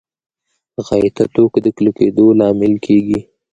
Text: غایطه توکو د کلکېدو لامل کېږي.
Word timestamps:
غایطه 0.85 1.23
توکو 1.33 1.59
د 1.65 1.67
کلکېدو 1.77 2.25
لامل 2.39 2.73
کېږي. 2.85 3.19